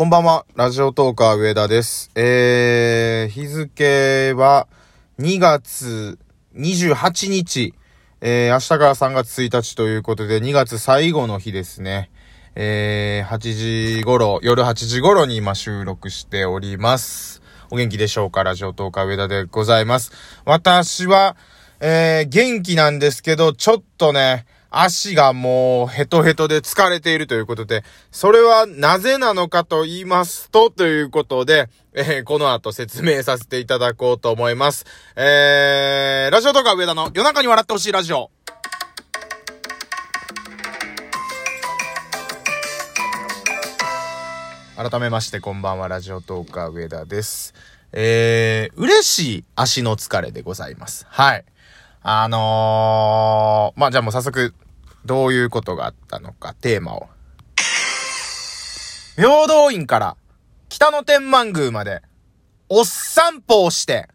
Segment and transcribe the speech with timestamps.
[0.00, 2.10] こんばんは、ラジオトーカー上田です。
[2.14, 4.66] えー、日付は
[5.18, 6.18] 2月
[6.56, 7.74] 28日、
[8.22, 12.10] えー、明日から3月1日ということで、2月最後の日ですね。
[12.54, 17.42] えー、8時頃、夜8時頃に今収録しております。
[17.70, 18.42] お元気でしょうか？
[18.42, 20.12] ラジオトーカー上田でございます。
[20.46, 21.36] 私は、
[21.78, 27.82] えー、元気なんですけど、ちょっとね、足がもうヘトヘトで疲れているということで、
[28.12, 34.86] それはなぜなのかと言いますと、ということで、えー、この後説明させていただこうと思います。
[35.16, 38.30] えー、ラジオとか上田の夜中に笑ってほしいラジオ。
[44.76, 47.54] 改めましてこんばんは、ラジオトーカー上田です。
[47.92, 51.06] えー、嬉しい足の疲れでございます。
[51.10, 51.44] はい。
[52.02, 54.54] あのー、まあ、じゃあもう早速、
[55.04, 57.08] どういうことがあったのか、テーマを。
[59.16, 60.16] 平等院から
[60.68, 62.02] 北の天満宮まで、
[62.68, 64.08] おっ散歩をして、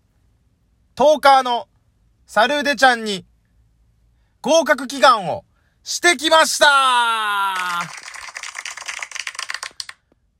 [0.95, 1.67] トーカーの
[2.25, 3.25] サルーデちゃんに
[4.41, 5.43] 合格祈願を
[5.83, 8.05] してきました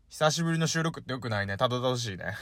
[0.09, 1.57] 久しぶりの収録ってよくないね。
[1.57, 2.38] たどたどしいね。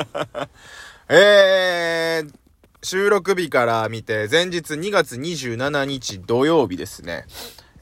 [1.10, 2.34] えー、
[2.82, 7.26] 収録日から見て、前日2月27日土曜日ですね。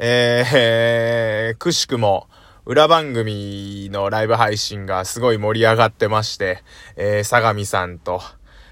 [0.01, 2.27] えー、くしくも、
[2.67, 6.65] 裏番組のライブ配信がすごい盛り上がってまして、
[6.97, 8.21] えー、相模さんと、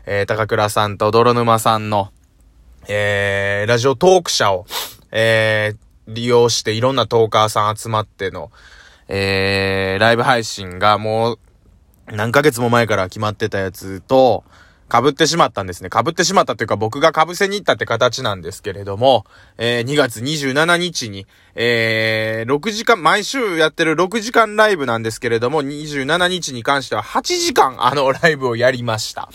[0.05, 2.11] えー、高倉さんと泥沼さんの、
[2.89, 4.67] えー、ラジオトーク社を、
[5.13, 8.51] えー、利用していろんなトーカーさん集まっての、
[9.07, 11.39] えー、ライブ配信がもう、
[12.07, 14.43] 何ヶ月も前から決まってたやつと、
[14.91, 15.91] 被ってしまったんですね。
[15.93, 19.25] 被ってしまったというか僕が被せに行ったって形なんですけれども、
[19.59, 29.29] えー、2月27日に、えー、6時間、毎週やってる6時間ライブなんですけれども、27日に関しては8時間あのライブをやりました。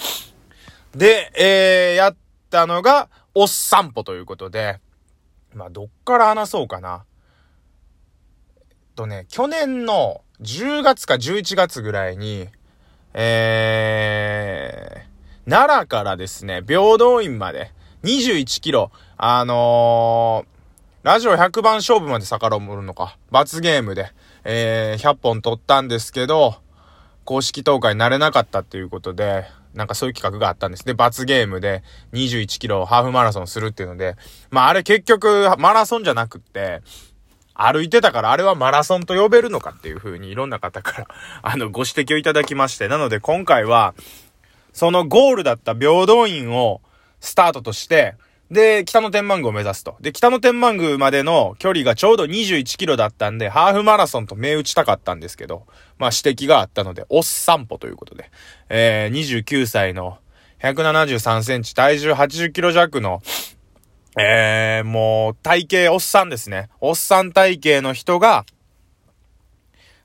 [0.96, 2.16] で、えー、やっ
[2.50, 4.80] たのが、おっ散歩ということで、
[5.54, 7.06] まあ、どっから話そうかな。
[8.96, 12.50] とね、去年の10月か11月ぐらいに、
[13.14, 15.11] えー、
[15.48, 17.72] 奈良からですね、平等院まで
[18.04, 24.12] 21キロ、あのー、ラジオ100番勝負まで遡るのか、罰ゲームで、
[24.44, 26.56] えー、100本取ったんですけど、
[27.26, 30.86] 公式投下になれなかったっていうことで、なんかそういう企画があったんです。
[30.86, 31.82] で、罰ゲームで
[32.14, 34.18] 21キロハーフマラソンするっていうので、
[34.52, 36.82] まああれ結局マラソンじゃなくって、
[37.56, 41.08] 歩いてたからあれはマラソンと呼べるのかっていう風にいろんな方から
[41.42, 43.96] あの、ご指摘をいただきまして、なので今回は、
[44.74, 46.82] そのゴールだった平等院を
[47.20, 48.16] スタートとして、
[48.52, 49.96] で、北の天満宮を目指すと。
[50.02, 55.66] で、北の天満宮までの距離がちょうど21キロだったんで、ハーフマラソンと銘打ちたかったんですけど、
[55.98, 58.30] まあ指摘があったので、おっ散歩ということで、
[58.68, 60.18] えー、29歳の
[60.62, 63.22] 173センチ、体重80キロ弱の、
[64.20, 66.70] えー、もう、体型おっさんですね。
[66.82, 68.46] おっさん体型の人が、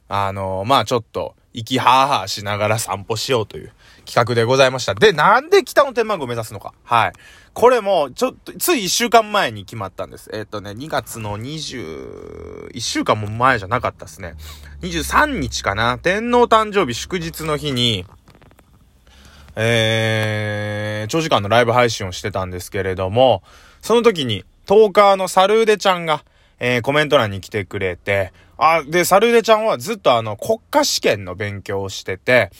[0.09, 3.72] あのー、まあちょっと、息はーはーしながら散歩しようという
[4.06, 4.94] 企画でございました。
[4.94, 6.72] で、なんで北の天満宮を目指すのか。
[6.84, 7.12] はい。
[7.53, 10.31] これも、ちょっと、つい一週間前に決まったんです。
[10.33, 14.34] えっ、とね、2月の20、一週間も前じゃなかったですね。
[14.83, 15.99] 23日かな。
[15.99, 18.06] 天皇誕生日祝日の日に、
[19.56, 23.43] えー、長時間のライブ配信をしてたんですけれども、
[23.81, 26.25] その時に、トーカーのサルーデちゃんが、
[26.59, 32.50] えー、コメント欄に来てくれて、あ、で、サルーデちゃんはずっとあの、国家試験の勉強をしてて、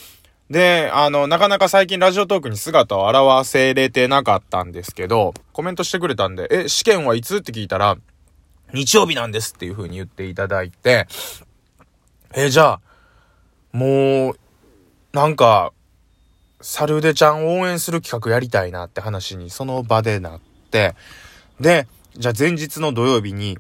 [0.51, 3.09] で、あの、なかなか最近ラジオトークに姿を
[3.41, 7.39] 現せれてなかったんですけど、コメントしてくれたんで、え、試験はいつ？
[7.39, 7.97] って聞いたら、
[8.73, 11.09] 日曜日なんですっていう風に言っていただいて、
[12.35, 12.81] え、じゃあ、
[13.73, 14.39] もう、
[15.13, 15.73] なんか、
[16.61, 20.41] サルデちゃん応援する企画やりたいなって話にその場でなっ
[20.71, 20.95] て、
[21.61, 21.87] で、
[22.17, 23.59] じゃあ前日の土曜日に、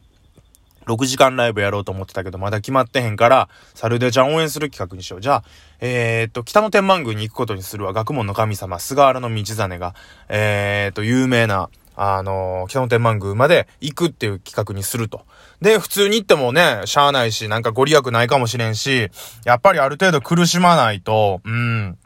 [0.87, 5.21] 6時間ライブやろうと思ってたけど、まだ決まってへんから、サルデちゃん応援する企画にしよう。
[5.21, 5.45] じゃあ、
[5.81, 7.93] えー、っと、北の天満宮に行くことにするわ。
[7.93, 9.95] 学問の神様、菅原道真が、
[10.29, 15.25] えー、っと、有名な、あのー、北の天満宮まで行くっていう企画にすると。
[15.61, 19.11] で、普通に行ってもね、しゃあないし、なんかご利益ないかもしれんし、
[19.45, 21.99] やっぱりある程度苦しまないと、うん、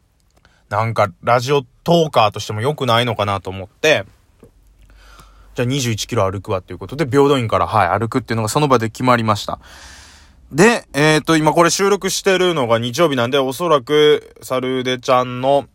[0.70, 4.04] なんか、ラジオトーカーとしても良くないのかなと思って、
[5.60, 9.58] じゃあ21キロ歩くわっていうことで、平等院から、はい、歩くっていうのがその場で決まりました。
[10.50, 15.66] で、えっ、ー、と、今これ収録してるのが日曜日なんで、おそらく、サルデちゃんの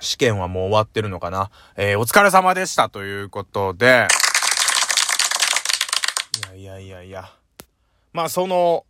[0.00, 1.50] 試験はもう終わってるのかな。
[1.76, 4.08] えー、お疲れ様でしたということで、
[6.56, 7.30] いやいやいやいや。
[8.12, 8.84] まあ、その、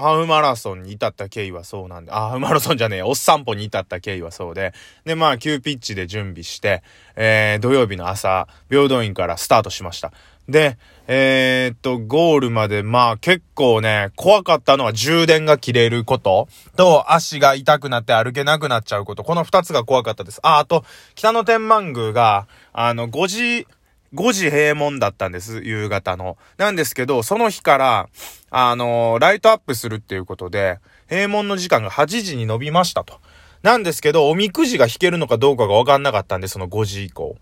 [0.00, 4.72] ハーフマラソンに至った経緯はそうなんで、あ、ハーフマラソンじゃねえ、おっ散歩に至った経緯はそうで、
[5.04, 6.84] で、まあ、急ピッチで準備して、
[7.16, 10.12] えー、土曜日の朝、平等院からスタートしました。
[10.48, 10.78] で、
[11.08, 19.24] えー、っと、ゴールまで、まあ結構ね、怖かったのは充電が切れることと、足が痛くなって歩けなくなっちゃうこと。
[19.24, 20.40] この二つが怖かったです。
[20.42, 20.84] あ、あと、
[21.16, 23.66] 北野天満宮が、あの、5時、
[24.14, 26.38] 5時閉門だったんです、夕方の。
[26.56, 28.08] なんですけど、その日から、
[28.50, 30.78] あのライトアップするっていうことで、
[31.10, 33.20] 閉門の時間が8時に伸びましたと。
[33.62, 37.36] なんですけど、おみくじが引けるのかどうかがわかんなかったんで、その5時以降。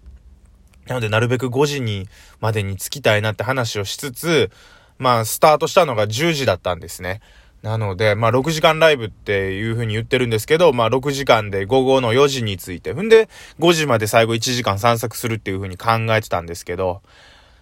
[0.87, 2.09] なので、なるべく5時に、
[2.41, 4.51] までに着きたいなって話をしつつ、
[4.99, 7.21] まあ、スタートしたのが10時だったんですね。
[7.67, 13.29] なので、まあ、6時間ライブっていう風に言ってるんですけど、まあ、6時間で午後の4時について、んで、
[13.59, 17.03] 5時まで最後1時間散策するっていう風に考えてたんですけど、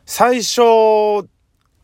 [0.04, 0.60] 最初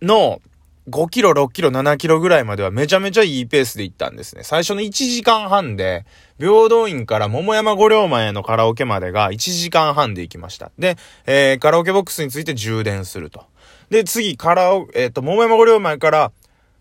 [0.02, 0.43] の
[0.90, 4.43] 5キロ、6キロ、7キロぐらいまではめちゃめちゃいいペースで行ったんですね。
[4.44, 6.05] 最初の1時間半で、
[6.38, 10.73] 平等院から桃山五両前のカラオケまでが1時間半で行きました。
[10.78, 13.44] で、えー、カラオケボックスについて充電すると。
[13.88, 16.32] で、次、カラオ、えっ、ー、と、桃山五両前から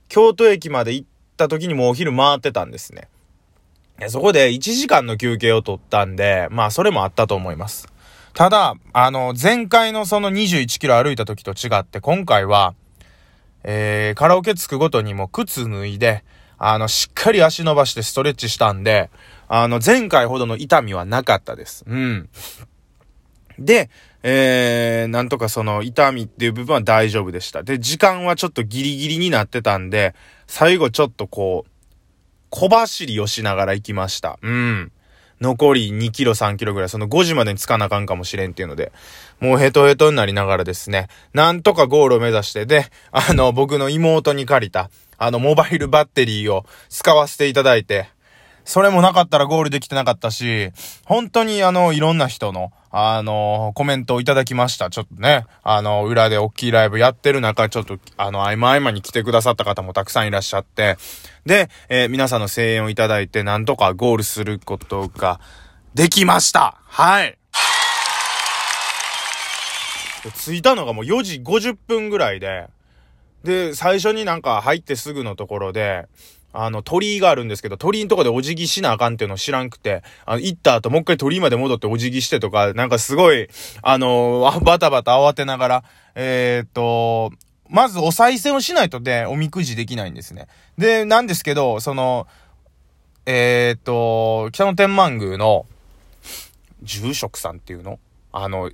[0.09, 1.07] 京都駅まで行っ
[1.45, 3.07] った時にもうお昼回ってたんですね。
[4.07, 7.87] そこで1時間の休憩を取ったんで、まあそれもあったと思います。
[8.33, 12.75] ただ、あの、前回のその21キロ歩いた時と違って、今回は、
[13.63, 16.23] えー、カラオケ着くごとにも靴脱いで、
[16.57, 19.09] あの、しっかり足伸ばしてストレッチしたんで、
[19.47, 21.83] あの、前回ほどの痛みはなかったです。
[21.87, 22.29] うん。
[23.57, 23.89] で、
[24.23, 27.63] えー、なんとかその痛みっていう部分は大丈夫でした。
[27.63, 30.15] で、時間はちょっとギリギリになってたんで、
[30.49, 31.71] 最後ちょっとこう、
[32.49, 34.39] 小走りをしながら行きました。
[34.41, 34.91] うん。
[35.39, 38.91] 残り2キロ3キロぐらい、その5時までに着かなあかんかもしれんっていうので、
[39.39, 48.09] もうヘトヘトになりながらですね、なんとかゴールを目指して、で、あの、僕の妹に借りた、あの、モバイルバッテリーを使わせていただいて、
[48.69, 50.69] それもなかったらゴールできてなかったし、
[51.03, 54.91] 本当にあの、いろんな人の、あの、コメントをいただきました。
[54.91, 60.97] ちょっとね、あの、裏で大きいライブやってる中、ちょっと、あの、合間合間に来てくださった方もたくさんいらっしゃって、
[61.47, 65.39] で、えー、皆さんの声援をいただいて、なんとかゴールすることが
[65.95, 66.77] できました。
[66.85, 67.39] はい。
[70.37, 72.67] 着いたのがもう4時50分ぐらいで、
[73.43, 76.07] で、最初になんか入ってすぐのところで、
[76.51, 83.47] あの、鳥居があるんですけど、鳥居のとこでお辞儀しなあかんっていうのを知らんくて、あの、行った後もう一回鳥居まで戻ってお辞儀してとか、なんかすごい、
[83.81, 85.83] あのー、バタバタ慌てながら、
[86.15, 87.31] えー、っと、
[87.69, 90.47] まずお賽銭をしないとで、おみくじできないんですね。
[90.77, 92.25] で、なんですけど、その、
[93.27, 95.67] えー、っと、北野天満宮の、
[96.81, 97.99] 住職さんっていうの？
[98.31, 98.71] あの、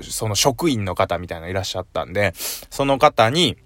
[0.00, 3.56] その職員の方みたいないらっしゃったんで、その方に、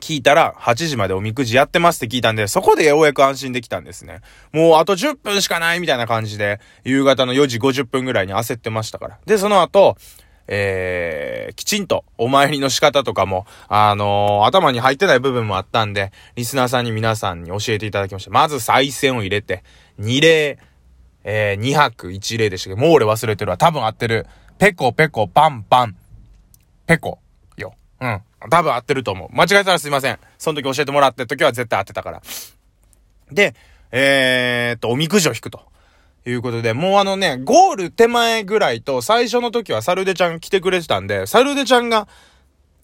[0.00, 4.20] 聞いたら、8時までおみくじやってますって聞いたんで、そこでようやく安心できたんですね。
[4.52, 9.18] もうあと10分しかないみたいな感じで、夕方の4時50分ぐらいに焦ってましたから。
[9.26, 9.96] で、その後、
[10.48, 18.30] えー、きちんとお参りの仕方とかも、あのー、頭に入ってない部分もあったんで、リスナーさんに皆さんに教えていただきました。
[18.30, 19.62] まず再銭を入れて、
[20.00, 20.58] 2例、
[21.24, 23.58] えー、2泊1例でしたけど、もう俺忘れてるわ。
[23.58, 24.26] 多分合ってる。
[24.58, 25.96] ペコペコパンパン。
[26.86, 27.18] ペコ。
[28.00, 28.20] うん。
[28.50, 29.36] 多分合ってると思う。
[29.36, 30.18] 間違えたらすいません。
[30.38, 32.22] その時教えてもらって時は絶対合ってたから。
[33.32, 33.54] で、
[33.90, 35.60] えー、っと、おみくじを引くと。
[36.26, 42.06] いうことで、もうあのね、ゴール手前ぐらいと、最初の時はサルデちゃん来てくれてたんで、サルデちゃんが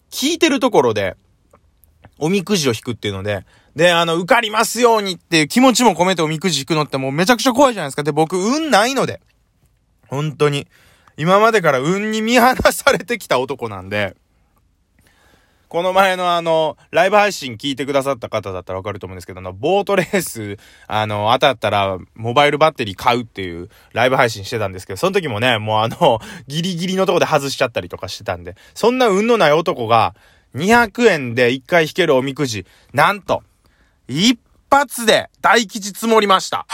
[0.09, 1.15] 聞いてるところで、
[2.17, 8.03] おみくじを引くっていうので、で、あの、受かりますようにっていう気持ちも込めておみくじ引くのってもうめちゃくちゃ怖いじゃないですか。
[8.03, 9.21] で、僕、運ないので、
[10.07, 10.67] 本当に。
[11.17, 14.15] 今までから運に見放されてきた男なんで、
[15.75, 30.15] この前のあの、ライブ配信聞いてくださった方だったらわかると思うんですけど、あの、ボートレース、あの、当たったら、モバイルバッテリー買うっていうライブ配信してたんですけど、その時もね、もうあの、ギリギリのとこで外しちゃったりとかしてたんで、そんな運のない男が、
[30.55, 33.43] 200円で1回引けるおみくじ、なんと、
[34.07, 34.39] 一
[34.71, 36.65] 発で大吉積もりました。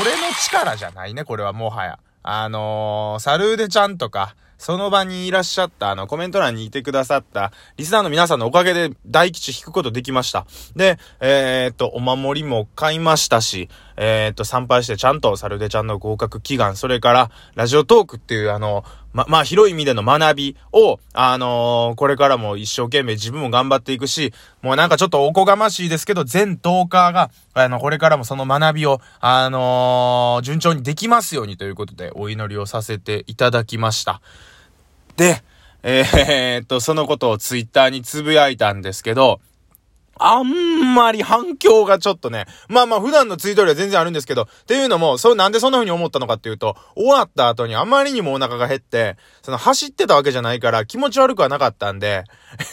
[0.00, 1.98] 俺の力じゃないね、これはもはや。
[2.22, 10.46] あのー、サルーデちゃんとか、その場にいらっしゃった、あの、コメント欄にいてくださった、リスナーの皆さんのおかげで大吉引くことできました。
[10.76, 34.22] で、えー、っと、お守りも買いましたし、えー、っと、参拝してちゃんとサルデちゃんの合格祈願、それから、ラジオトークっていう、あの、ま、まあ、広い意味での学びを、あのー、これからも一生懸命自分も頑張っていくし、もうなんかちょっとおこがましいですけど、全トーカーが、あの、これからもその学びを、あのー、順調にできますようにということで、お祈りをさせていただきました。
[35.16, 35.42] で、
[35.82, 39.40] えー、っと、そのことをツイッターにつぶやいたんですけど、
[40.18, 52.24] あんまり反響がちょっとね、まあまあ普段のツイートよりは全然あるんですけど、っていうのも、それなんでそんな風に思ったのかっていうと、終わった後にあまりにもお腹が減って、その走ってたわけじゃないから気持ち悪くはなかったんで、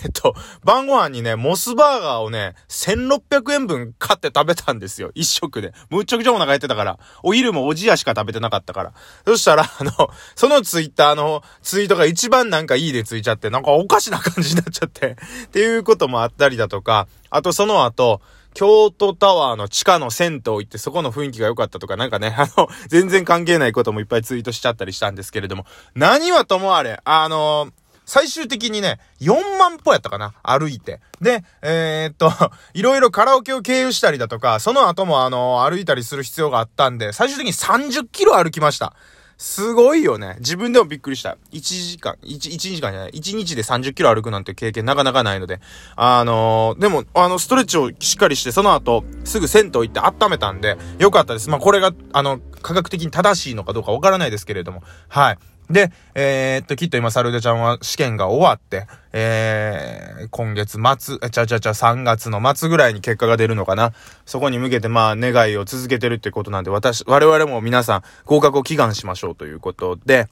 [0.04, 5.12] えっと、晩ご飯にね、モスバーガーをね、1600円分買って食べたんですよ。
[5.16, 5.74] 一食で。
[5.90, 7.00] むっちゃくちゃお腹減ってたから。
[7.24, 8.94] お昼もおじやしか食べてなかったから。
[9.26, 9.92] そしたら、あの、
[10.36, 18.22] そのツイッターのツイートが一番なんかいいでついちゃって、なんかおかしな感じになっちゃって、っていうこともあったりだとか、あとその後、
[18.54, 27.72] 京都タワーの地下の銭湯行ってそこの雰囲気が良かったとかなんかね、 あの、全然関係ないこともいっぱいツイートしちゃったりしたんですけれども、何はともあれ、あのー、
[28.06, 31.00] 最終的にね、4万歩やったかな歩いて。
[31.22, 32.32] で、えー、っと、
[32.74, 38.96] いろいろカラオケを経由したりだとか、その後もあの、歩いたりする必要があったんで、最終的に30キロ歩きました。
[39.40, 40.36] すごいよね。
[40.40, 41.38] 自分でもびっくりした。
[41.54, 43.12] 1時間、1、1時間じゃない。
[43.12, 45.62] 1日で30キロ歩くなんて経験なかなかないので。
[45.96, 51.50] あのー、でも、あの、ストレッチをしっかりして、その後、すぐ銭湯行って温めたんで、よかったです。
[51.50, 54.84] まあ、これが、あの、科学的に正しいのかどうかわからないですけれども。
[55.08, 55.38] はい。
[55.70, 63.94] で、えー、っと、きっと今、サルデちゃんは試験が終わって、えー、今月末、ちゃちゃちゃ3月の末ぐらいに結果が出るのかな。
[64.26, 70.28] そこに向けて、まあ、願いを続けてるってことなんで、私、我々も皆さん、合格を祈願しましょうということで、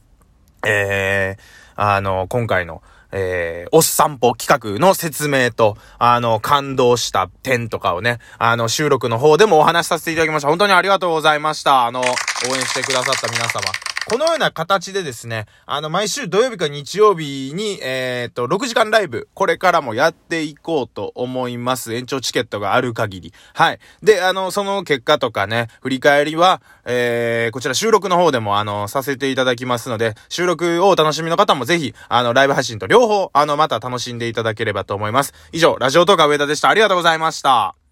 [0.65, 1.41] えー、
[1.75, 10.49] あの、今回の、えー、おっ散歩企画の説明と、あの、感動した点とかをね、あの、収録の方でもお話しさせていただきました。
[10.49, 11.85] 本当にありがとうございました。
[11.85, 12.03] あの、応
[12.55, 13.61] 援してくださった皆様。
[14.09, 21.93] このような形でですね、あの、毎週土曜日か日曜日に、えー、っと、6時間ライブ、これからもやっていこうと思います。
[21.93, 23.33] 延長チケットがある限り。
[23.53, 23.79] はい。
[24.01, 35.33] で、あの、その結果とかね、振り返りは、えー、こちら収録の方でも、あの、させていただきますので、収録をお楽しみの方もぜひ、あの、ライブ配信と両方、あの、また楽しんでいただければと思います。
[35.51, 36.69] 以上、ラジオトーカー上田でした。
[36.69, 37.86] ありがとうございました。